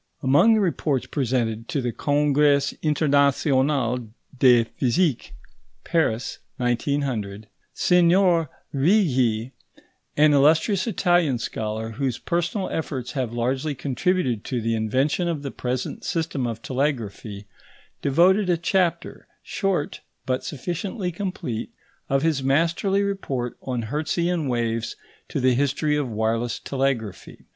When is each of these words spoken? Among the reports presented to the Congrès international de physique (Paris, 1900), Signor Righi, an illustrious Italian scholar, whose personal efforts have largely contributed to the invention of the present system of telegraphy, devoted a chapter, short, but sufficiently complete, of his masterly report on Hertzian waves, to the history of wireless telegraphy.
Among 0.23 0.55
the 0.55 0.59
reports 0.61 1.05
presented 1.05 1.67
to 1.67 1.79
the 1.79 1.91
Congrès 1.93 2.73
international 2.81 4.09
de 4.35 4.63
physique 4.63 5.35
(Paris, 5.83 6.39
1900), 6.57 7.47
Signor 7.75 8.49
Righi, 8.73 9.51
an 10.17 10.33
illustrious 10.33 10.87
Italian 10.87 11.37
scholar, 11.37 11.89
whose 11.91 12.17
personal 12.17 12.67
efforts 12.71 13.11
have 13.11 13.31
largely 13.31 13.75
contributed 13.75 14.43
to 14.45 14.59
the 14.59 14.73
invention 14.73 15.27
of 15.27 15.43
the 15.43 15.51
present 15.51 16.03
system 16.03 16.47
of 16.47 16.63
telegraphy, 16.63 17.45
devoted 18.01 18.49
a 18.49 18.57
chapter, 18.57 19.27
short, 19.43 20.01
but 20.25 20.43
sufficiently 20.43 21.11
complete, 21.11 21.69
of 22.09 22.23
his 22.23 22.41
masterly 22.41 23.03
report 23.03 23.55
on 23.61 23.83
Hertzian 23.83 24.47
waves, 24.47 24.95
to 25.27 25.39
the 25.39 25.53
history 25.53 25.95
of 25.95 26.09
wireless 26.09 26.57
telegraphy. 26.57 27.45